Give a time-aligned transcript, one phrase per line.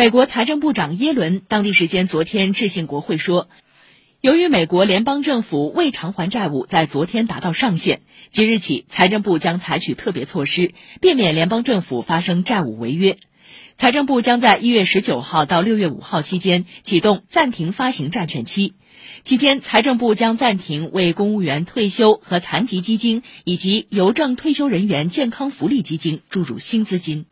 [0.00, 3.50] 美国财政部长耶伦当地时间昨天致信国会说
[4.22, 8.00] 由于美国联邦政府未偿还债务在昨天达到上限
[8.30, 13.18] 即日起财政部将采取特别措施避免联邦政府发生债务违约。
[13.76, 18.72] 财政部将在一月十九号到六月五号期间启动暂停发行债券期。
[19.22, 27.26] 期间财政部将暂停为公务员退休和残疾基金以及邮政退休人员健康福利基金注入新资金。